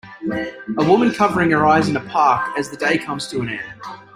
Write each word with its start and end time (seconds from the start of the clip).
A 0.79 0.83
woman 0.83 1.11
covering 1.11 1.51
her 1.51 1.63
eyes 1.67 1.87
in 1.87 1.95
a 1.95 1.99
park 1.99 2.57
as 2.57 2.71
the 2.71 2.75
day 2.75 2.97
comes 2.97 3.27
to 3.27 3.41
an 3.41 3.49
end 3.49 3.81